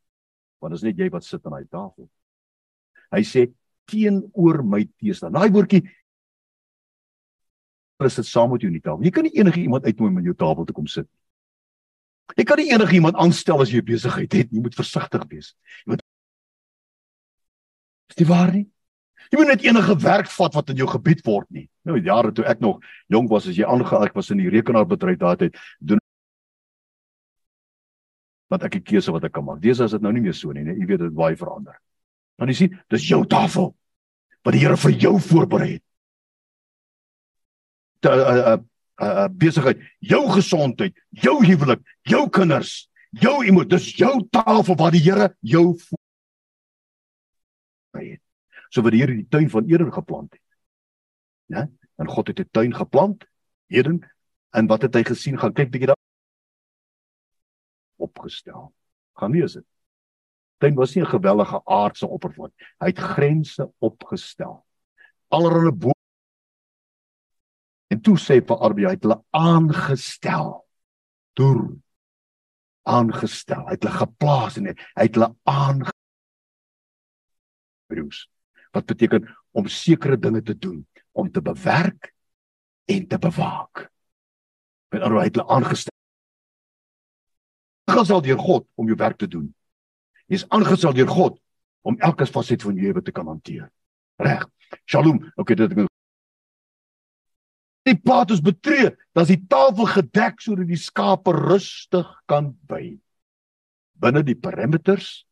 [0.61, 2.09] Want is net jy wat sit aan daai tafel.
[3.15, 3.47] Hy sê
[3.89, 5.35] teenoor my teestaan.
[5.37, 5.85] Daai woordjie
[8.03, 9.05] is dit saam met jou in die tafel.
[9.05, 11.21] Jy kan nie enige iemand uitnooi om aan jou tafel te kom sit nie.
[12.41, 14.59] Jy kan nie enige iemand aanstel as jy besigheid het nie.
[14.59, 15.55] Jy moet versigtig wees.
[15.85, 16.03] Jy moet
[18.11, 18.67] Is dit waar nie?
[19.33, 21.69] Jy moet net enige werk vat wat in jou gebied word nie.
[21.89, 25.37] Nou jare toe ek nog jonk was as jy aangehaal was in die rekenaarbedryf daai
[25.41, 26.03] tyd doen
[28.53, 29.61] wat ek 'n keuse wat ek kan maak.
[29.61, 30.77] Deesdae is dit nou nie meer so nie, nee.
[30.79, 31.81] Jy weet dit baie verander.
[32.39, 33.75] Dan jy sien, dis jou tafel
[34.45, 35.83] wat die Here vir jou voorberei het.
[38.05, 38.67] 'n 'n
[39.01, 45.03] 'n besigheid, jou gesondheid, jou huwelik, jou kinders, jou iemand, dis jou tafel waar die
[45.03, 45.75] Here jou
[47.93, 48.21] voorberei.
[48.71, 50.43] So wat die Here die tuin van Eden geplant het.
[51.47, 51.69] Ja?
[51.97, 53.27] En God het 'n tuin geplant,
[53.67, 54.11] Eden,
[54.51, 55.39] en wat het hy gesien?
[55.39, 55.97] Gaan kyk bietjie daar
[57.97, 58.75] opgestel.
[59.15, 59.65] Gaan lees dit.
[60.59, 62.53] Tuin was nie 'n gewellige aardse oppervlak.
[62.79, 64.65] Hy het grense opgestel.
[65.29, 65.94] Allerhande En
[68.05, 70.53] toe sê vir Arbie, hy het hulle aangestel.
[71.39, 71.63] Deur
[72.85, 73.65] aangestel.
[73.67, 75.93] Hy het hulle geplaas en hy het hulle aange
[77.89, 78.27] Bruce.
[78.75, 82.13] Wat beteken om sekere dinge te doen, om te bewerk
[82.91, 83.89] en te bewaak.
[84.93, 85.95] Met hy het hulle aangestel.
[87.91, 89.49] Aangestel deur God om jou werk te doen.
[90.27, 91.41] Jy is aangestel deur God
[91.85, 93.69] om elke faset van jou lewe te kan hanteer.
[94.17, 94.47] Reg.
[94.89, 95.21] Shalom.
[95.37, 95.94] Okay, dit ek
[97.85, 102.97] die pad ons betree, dan is die tafel gedek sodat die skape rustig kan by
[104.01, 105.25] binne die perimeters.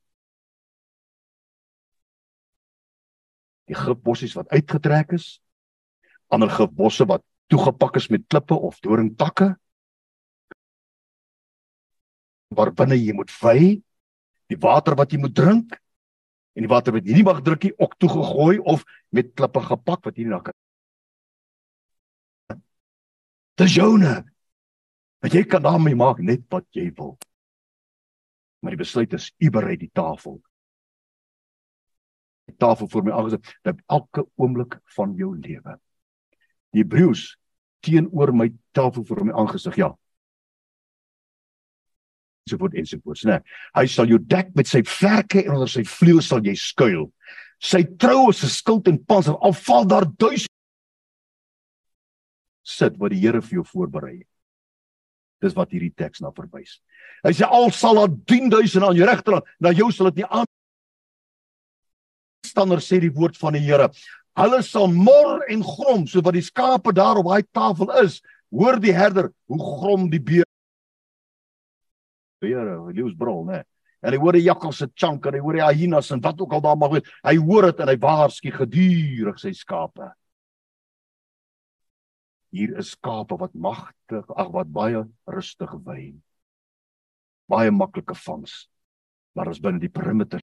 [3.71, 5.39] Die gebossies wat uitgetrek is,
[6.33, 9.53] ander gebosse wat toegepak is met klippe of doringtakke.
[12.53, 13.81] Waar binne jy moet vy,
[14.53, 15.79] die water wat jy moet drink
[16.53, 20.05] en die water wat jy nie mag drink nie, ook toegegooi of met klippe gepak
[20.05, 20.57] wat jy nie na kan
[23.61, 24.15] Dis joune.
[25.23, 27.15] Want jy kan daarmee maak net wat jy wil.
[28.63, 30.39] Die besluit is u berei die tafel.
[32.51, 35.77] Die tafel vir my aangesit dat elke oomblik van jou lewe.
[36.73, 37.33] Hebreëus
[37.83, 39.91] teenoor my tafel vir my aangesig, ja.
[42.49, 43.41] So word en so voort, né?
[43.77, 47.11] Hy sal jou dek met sy vlerke en onder sy vleuels sal jy skuil.
[47.63, 49.37] Sy trou is 'n skild en panser.
[49.39, 50.52] Al val daar duisend
[52.63, 54.31] sit wat die Here vir jou voorberei het.
[55.43, 56.79] Dis wat hierdie teks na verwys.
[57.27, 60.47] Hy sê al sal daar 10000 aan jou regterhand, na jou sal dit nie aan
[62.53, 63.89] stander sê die woord van die Here.
[64.39, 68.21] Hulle sal mor en grom so wat die skape daar op daai tafel is.
[68.53, 70.49] Hoor die herder hoe grom die beer.
[72.43, 73.63] Here, leeu's brul, né?
[74.03, 76.57] En hy hoor die jakkals se chunk en hy hoor die hyenas en wat ook
[76.57, 77.13] al daar mag wees.
[77.23, 80.11] Hy hoor dit en hy waarsku gedurig sy skape
[82.53, 86.21] hier is skape wat magtig, ag wat baie rustig wyn.
[87.49, 88.67] Baie maklike vangs.
[89.33, 90.43] Maar ons binne die perimeter.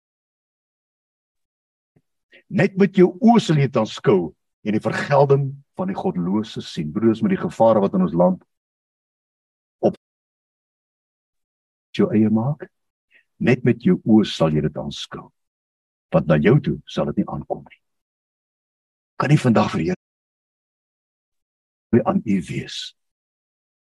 [2.50, 4.34] Net met jou oë sal jy dan skou
[4.66, 6.90] en die vergelding van die godlose sien.
[6.94, 8.42] Broers met die gevare wat in ons land
[9.86, 9.94] op
[11.94, 12.66] jou eie maak.
[13.38, 15.30] Net met jou oë sal jy dit aanskou.
[16.10, 17.82] Want na jou toe sal dit nie aankom nie.
[19.22, 19.92] Kan nie vandag vir
[21.92, 22.96] by aan u wees.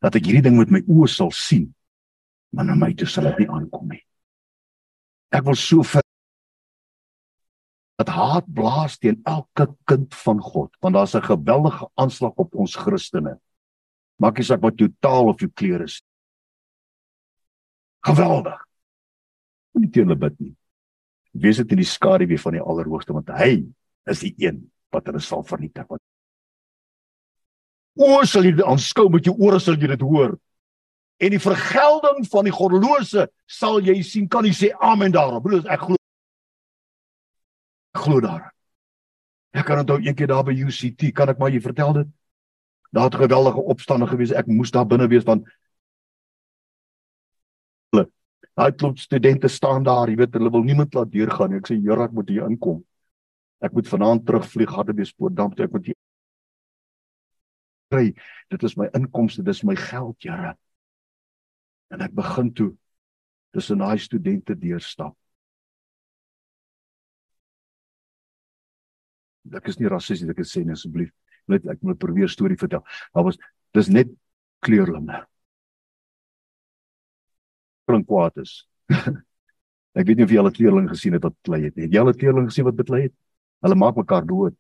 [0.04, 1.72] Dat ek hierdie ding met my oë sal sien,
[2.54, 4.04] maar na my toe sal dit nie aankom nie.
[5.34, 6.04] Ek wil so vir
[7.98, 12.76] dat haat blaas teen elke kind van God, want daar's 'n geweldige aanslag op ons
[12.76, 13.40] Christene.
[14.22, 16.02] Maak nie saak wat jou taal of jou kleur is.
[18.06, 18.62] Geweldig.
[19.74, 20.56] Moenie teen hulle bid nie.
[21.32, 23.66] Wees dit in die skaduwee van die Allerhoogste want hy
[24.06, 25.86] is die een wat hulle sal vernietig
[27.98, 30.38] oë sal jy dit aanskou met jou ore sal jy dit hoor.
[31.18, 35.44] En die vergelding van die goddelose sal jy sien kan jy sê amen daarop.
[35.44, 35.98] Broers ek glo
[37.98, 38.52] glo daar.
[39.58, 42.12] Ek kan onthou eendag daar by UCT kan ek maar jy vertel dit?
[42.94, 45.48] Daar het geweldige opstande gewees ek moes daar binne wees want
[48.58, 52.06] daai klop studente staan daar jy weet hulle wil niemand laat deurgaan ek sê Here
[52.06, 52.84] ek moet hier inkom.
[53.62, 55.90] Ek moet vanaand terugvlieg dan moet ek moet
[57.92, 58.14] kry.
[58.52, 60.56] Dit is my inkomste, dis my geld, Here.
[61.94, 62.74] En ek begin toe
[63.56, 65.16] tussen daai studente deurstap.
[69.56, 71.14] Ek is nie rassisties, ek sê net asseblief,
[71.48, 72.84] net ek moet probeer storie vertel.
[73.16, 73.40] Daar was
[73.78, 74.12] dis net
[74.66, 75.24] kleurlinge.
[78.44, 78.68] Is.
[79.98, 81.88] ek weet nie of jy al 'n kleurling gesien het wat klei het nie.
[81.88, 83.16] Jy al 'n kleurling gesien wat beklei het?
[83.64, 84.60] Hulle maak mekaar dood.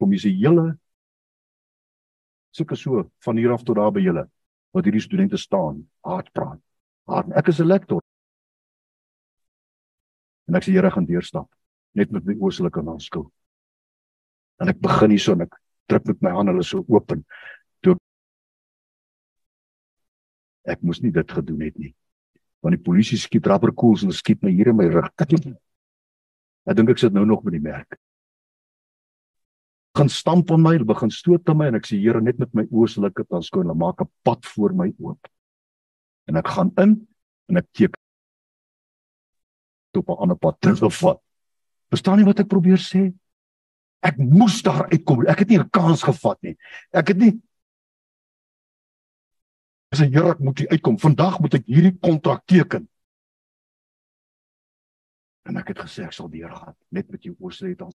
[0.00, 0.72] Kom jy se hele
[2.56, 4.24] sulke so van hier af tot daar by julle
[4.74, 6.60] wat hierdie studente staan, hard praat.
[7.10, 7.32] Hard.
[7.34, 8.00] Ek is 'n lektor.
[10.48, 11.48] En ek sê Here gaan deurstap
[11.94, 13.30] net met my oorselike naskil.
[14.60, 15.54] En ek begin hierso en ek
[15.86, 17.12] druk met my hande hulle so oop.
[17.82, 17.96] Toe
[20.64, 21.94] ek moes nie dit gedoen het nie.
[22.62, 25.10] Want die polisie skiet rubberkoels en skiet my hier in my rug.
[26.66, 27.98] Ek dink ek sit nou nog met die merk
[29.98, 32.52] gaan stamp op my, hulle begin stoot aan my en ek sê Here net met
[32.54, 35.28] my oë sal ek dit aanskoon, hulle maak 'n pad voor my oop.
[36.28, 37.08] En ek gaan in
[37.48, 37.98] en ek teken
[39.98, 41.20] op 'n ander pad teruggevat.
[41.90, 43.12] Verstaan jy wat ek probeer sê?
[44.02, 45.26] Ek moes daar uitkom.
[45.26, 46.56] Ek het nie 'n kans gevat nie.
[46.92, 47.40] Ek het nie
[49.90, 50.98] Dis 'n Here, ek moet hier uitkom.
[50.98, 52.88] Vandag moet ek hierdie kontrak teken.
[55.42, 57.90] En ek het gesê ek sal deurgaan net met jou oorslee dan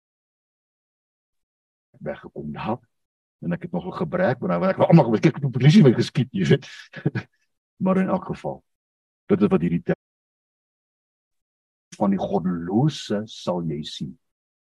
[1.99, 2.51] weggekom.
[2.53, 2.79] Daar
[3.43, 5.83] en ek het nog 'n gebrek want nou ek wou almal kyk op die polisie
[5.83, 6.67] my geskiet jy weet.
[7.83, 8.63] Maar in elk geval
[9.27, 9.95] dit is wat hierdie
[11.97, 14.19] van die goddelose sal jy sien.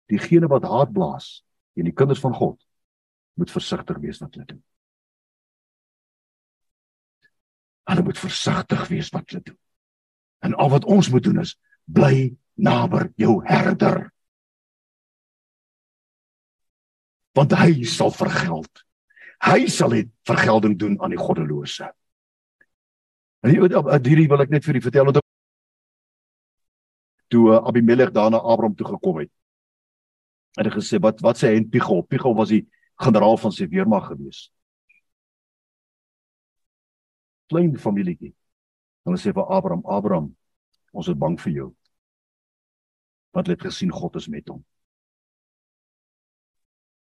[0.06, 2.60] Diegene wat haat blaas en die kinders van God
[3.34, 4.62] moet versigtig wees wat hulle doen.
[7.84, 9.58] Hulle moet versigtig wees wat hulle doen.
[10.44, 14.13] En al wat ons moet doen is bly naby jou herder
[17.34, 18.84] want hy sal vergeld.
[19.44, 21.90] Hy sal dit vergelding doen aan die goddelose.
[23.44, 25.22] En hierdie wil ek net vir u vertel dat
[27.32, 29.32] toe uh, Abimelech daarna Abraham toe gekom het.
[30.56, 32.04] En hy gesê wat wat sê hy en Pichol?
[32.06, 32.62] Pichol was die
[33.02, 34.46] generaal van sy weermag gewees.
[37.50, 38.32] Klein familietjie.
[39.04, 40.30] Hulle sê vir Abraham, Abraham,
[40.94, 41.66] ons is bang vir jou.
[43.34, 44.62] Want hulle het gesien God is met hom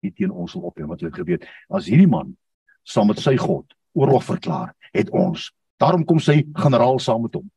[0.03, 2.37] nie teen ons sal opneem wat jy het geweet as hierdie man
[2.83, 5.51] saam met sy God oorlog verklaar het ons
[5.83, 7.51] daarom kom sy generaal saam met hom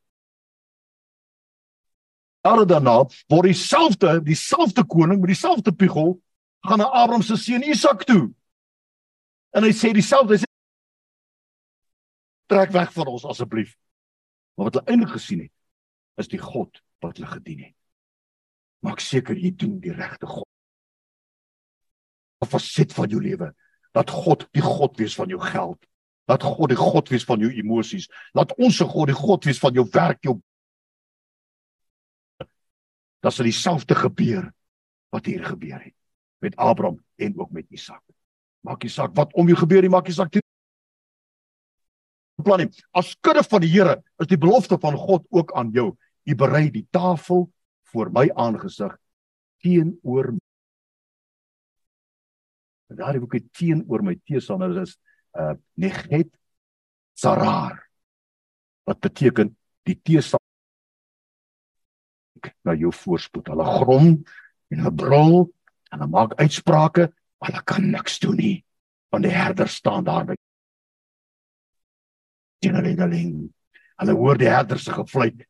[2.45, 6.11] Daar daarna word dieselfde dieselfde koning met dieselfde piegel
[6.61, 8.33] gaan na Abraham se seun Isak toe.
[9.49, 10.49] En hy sê dieselfde, hy sê
[12.51, 13.73] trek weg van ons asseblief.
[14.53, 17.75] Maar wat hulle eintlik gesien het is die God wat hulle gedien het.
[18.85, 20.47] Maak seker jy doen die regte God.
[22.45, 23.53] 'n faset van jou lewe.
[23.91, 25.85] Dat God die God wees van jou geld.
[26.25, 28.09] Dat God die God wees van jou emosies.
[28.33, 30.41] Laat ons se God die God wees van jou werk, jou
[33.25, 34.53] Dat sal dieselfde gebeur
[35.09, 35.95] wat hier gebeur het
[36.39, 38.03] met Abraham en ook met Isak.
[38.61, 40.29] Maak nie saak wat om jou gebeur nie, maak nie saak
[42.45, 42.69] plan nie.
[42.93, 45.93] As kudde van die Here is die belofte van God ook aan jou.
[46.25, 47.47] U berei die tafel
[47.91, 48.93] voor my aangesig
[49.65, 50.33] teenoor
[52.89, 54.97] En daardie boek het teenoor my teestander is
[55.35, 56.31] uh Neget
[57.15, 57.79] Sarar
[58.85, 59.55] wat beteken
[59.87, 60.43] die teestander
[62.63, 63.49] na jou voorspoed.
[63.49, 64.09] Hulle grom
[64.69, 67.09] en hulle brul en hulle maak uitsprake,
[67.45, 68.57] hulle kan niks doen nie.
[69.09, 70.37] Want die herder staan daar by
[72.65, 73.51] Generaling.
[74.01, 75.45] Hulle hoor die herder se gefluit.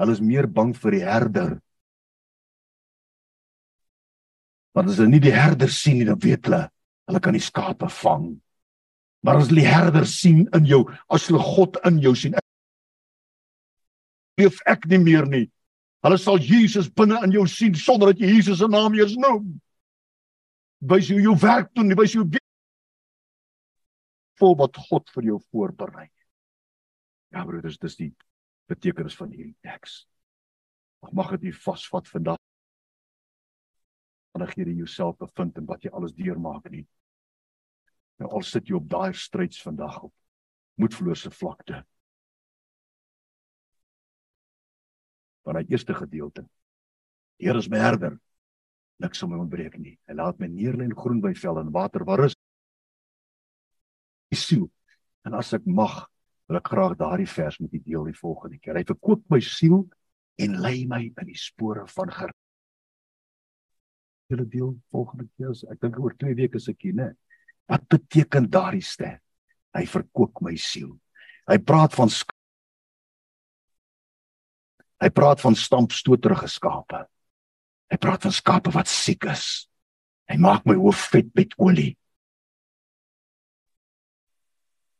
[0.00, 1.52] Hulle is meer bang vir die herder
[4.72, 6.66] Want as hulle nie die herder sien nie, dan weet hulle
[7.10, 8.28] hulle kan die skape vang.
[9.26, 12.36] Maar as hulle die herder sien in jou, as hulle God in jou sien,
[14.40, 15.46] leef ek nie meer nie.
[16.02, 19.52] Hulle sal Jesus binne in jou sien sonder dat jy Jesus se naam eers noem.
[20.90, 22.24] Wys jou jou werk doen, wys jou
[24.40, 26.08] vol wat God vir jou voorberei.
[27.32, 28.10] Ja broeders, dis die
[28.70, 30.02] betekenis van hierdie teks.
[31.14, 32.40] Mag dit vasvat vandag
[34.32, 36.86] jy jouself bevind en wat jy alles deurmaak nie.
[38.18, 40.12] Nou al sit jy op daai stryds vandag op
[40.80, 41.84] moedverlose vlakte.
[45.44, 46.46] Van die eerste gedeelte.
[47.38, 48.18] Die Here is my herder.
[48.98, 49.98] Niks sal my ontbreek nie.
[50.06, 52.36] Hy laat my neerlê in groen by velde en water waar rus.
[54.32, 54.70] Siel.
[55.26, 56.06] En as ek mag,
[56.48, 58.78] wil ek graag daardie vers met u deel die volgende keer.
[58.78, 59.84] Hy verkoop my siel
[60.40, 62.32] en lei my in die spore van ger
[64.32, 65.54] julle deel volgende keer.
[65.72, 67.08] Ek dink oor 2 weke is ek hier, né?
[67.70, 69.18] Wat beteken daardie ster?
[69.76, 70.94] Hy verkoop my siel.
[71.48, 72.12] Hy praat van
[75.02, 77.00] Hy praat van stampstoterige skape.
[77.90, 79.66] Hy praat van skape wat siek is.
[80.30, 81.96] Hy maak my hoof vet met olie.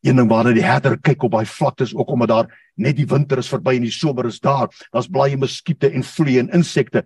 [0.03, 3.39] Een ding waarna die herder kyk op daai vlaktes ook omdat daar net die winter
[3.39, 4.67] is verby en die somer is daar.
[4.91, 7.05] Daar's blye muskiete en vliee en insekte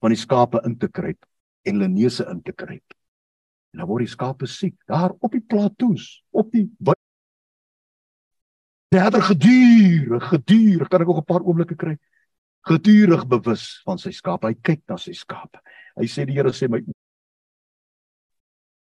[0.00, 1.26] van die skape in te kruip
[1.62, 2.96] en hulle neuse in te kruip.
[3.72, 6.66] En dan word die skape siek daar op die plaatoes, op die
[8.90, 11.98] herder gedurig, gedurig, kan ek ook 'n paar oomblikke kry.
[12.66, 14.46] Gedurig bewus van sy skape.
[14.46, 15.60] Hy kyk na sy skape.
[15.96, 16.80] Hy sê die Here sê my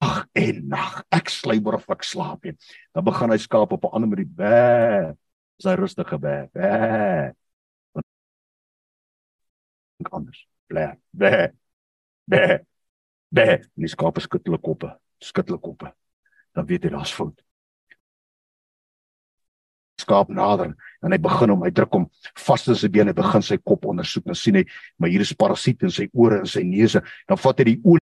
[0.02, 2.56] Ag en nag, ek slymer of ek slaap nie.
[2.94, 5.16] Dan begin hy skaap op 'n ander manier bê.
[5.62, 6.50] Sy rustige bê.
[6.54, 7.34] Bê.
[10.12, 10.51] Anders.
[10.72, 10.88] Bê.
[11.14, 11.52] Bê.
[12.32, 12.44] Bê.
[13.36, 13.48] Bê.
[13.76, 14.94] Die skape skud hulle koppe.
[15.22, 15.94] Skud hulle koppe.
[16.56, 17.40] Dan weet hy daar's fout
[20.02, 22.06] skaap nader en hy begin hom hy druk hom
[22.46, 24.64] vas in sy bene begin sy kop ondersoek dan sien hy
[24.98, 28.08] maar hier is parasiete in sy ore en sy neuse dan vat hy die olie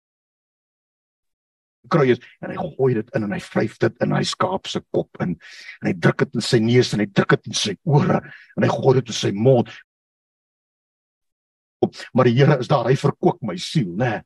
[1.88, 5.22] kruies en hy gooi dit in en hy vryf dit in hy skaap se kop
[5.24, 8.20] in en hy druk dit in sy neus en hy druk dit in sy ore
[8.20, 9.72] en hy gooi dit in sy mond
[12.12, 14.22] maar die Here is daar hy verkoop my siel nê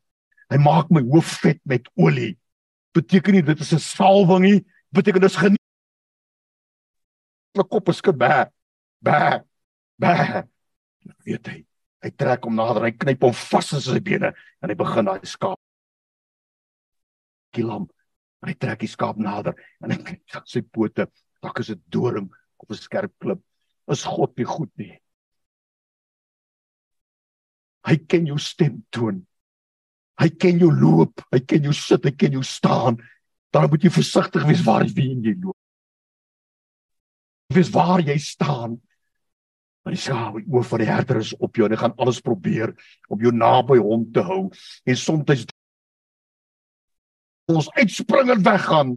[0.53, 2.36] hy maak my hoof vet met olie
[2.94, 4.61] beteken nie dit is 'n salwing nie
[4.92, 5.36] beteken dit is
[7.55, 8.48] my kop is gebê.
[9.05, 9.42] Bê.
[10.00, 10.14] Bê.
[11.26, 11.59] Weet hy.
[12.03, 14.32] Hy trek hom nader, hy knyp hom vas in sy bene
[14.62, 15.61] en hy begin daai skaap.
[17.55, 17.86] Kilam.
[18.42, 21.07] Hy trek die skaap nader en hy knyp sy pote.
[21.42, 23.42] Dalk is dit doring op 'n skerp klip.
[23.90, 24.98] Is God nie goed nie?
[27.89, 29.22] Hy ken jou stemtoon.
[30.20, 33.01] Hy ken jou loop, hy ken jou sit, hy ken jou staan.
[33.53, 35.57] Dan moet jy versigtig wees waar jy loop
[37.53, 38.80] weet waar jy staan.
[39.83, 42.74] Maar die skaap oor van die herder is op jou en hy gaan alles probeer
[43.11, 44.45] om jou naby hom te hou.
[44.87, 45.47] En soms
[47.53, 48.93] ons uitspring en weggaan.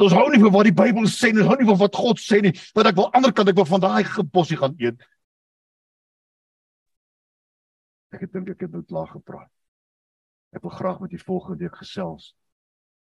[0.00, 2.20] Ons hou nie vir wat die Bybel sê nie, ons hou nie vir wat God
[2.22, 5.02] sê nie, want ek wil ander kant ek wil van daai gebossie gaan eet.
[8.12, 9.50] Ek het dink ek het nou klaar gepraat.
[10.52, 12.34] Ek wil graag met u volgende week gesels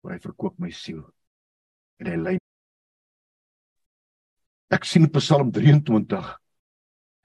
[0.04, 1.04] oor hy verkoop my siel.
[2.00, 2.38] En hy lei
[4.74, 6.30] Ek sien Psalm 23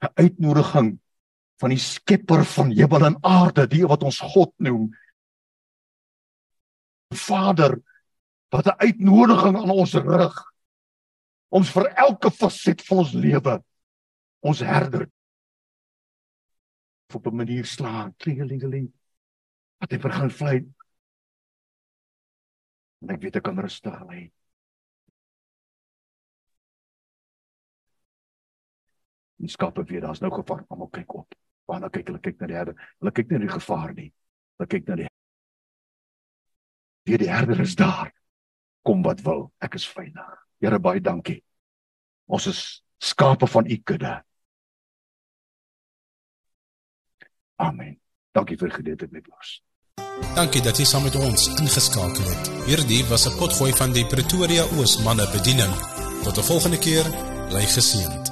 [0.05, 0.99] 'n uitnodiging
[1.59, 4.91] van die Skepper van hemel en aarde, die wat ons God noem.
[7.15, 7.81] Vader,
[8.53, 10.35] wat 'n uitnodiging aan ons rig.
[11.49, 13.63] Ons vir elke faset van ons lewe
[14.39, 15.09] ons herder
[17.15, 18.91] op 'n manier slaan, klingelingeling.
[19.79, 20.57] Wat hy begin vlei.
[23.01, 24.31] En ek weet ek kan rustig lê.
[29.39, 31.35] die skape weet daar's nou gevaar, almal kyk op.
[31.69, 32.89] Waarna kyk hulle kyk na die herder.
[32.99, 34.09] Hulle kyk nie na die gevaar nie.
[34.57, 35.07] Hulle kyk na die
[37.07, 38.11] Wie die herder is daar.
[38.85, 40.33] Kom wat wil, ek is veilig.
[40.61, 41.39] Here baie dankie.
[42.29, 42.59] Ons is
[43.01, 44.11] skape van u kudde.
[47.59, 47.97] Amen.
[48.31, 49.57] Dankie vir gedeelte met ons.
[50.35, 52.51] Dankie dat jy saam met ons ingeskakel het.
[52.69, 55.73] Hierdie was 'n potgooi van die Pretoria Oos manne bediening.
[56.23, 57.05] Tot 'n volgende keer,
[57.49, 58.28] bly geseënd.